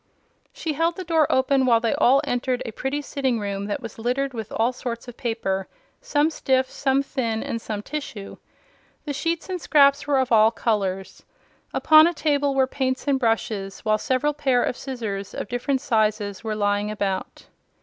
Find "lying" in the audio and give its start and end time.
16.55-16.89